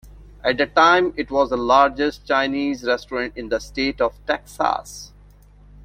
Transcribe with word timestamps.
At 0.43 0.57
the 0.57 0.65
time 0.65 1.13
it 1.15 1.29
was 1.29 1.51
the 1.51 1.57
largest 1.57 2.25
Chinese 2.25 2.83
restaurant 2.83 3.33
in 3.35 3.49
the 3.49 3.59
state 3.59 4.01
of 4.01 4.15
Texas. 4.25 5.11